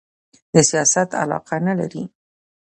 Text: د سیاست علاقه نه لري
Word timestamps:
د 0.53 0.55
سیاست 0.69 1.09
علاقه 1.21 1.55
نه 1.67 1.73
لري 1.79 2.03